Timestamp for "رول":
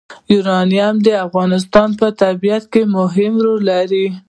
3.45-3.61